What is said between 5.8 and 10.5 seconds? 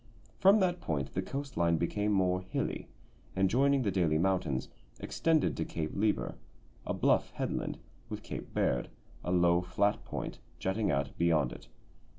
Lieber, a bluff headland, with Cape Baird, a low, flat point,